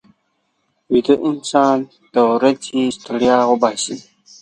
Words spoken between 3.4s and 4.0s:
وباسي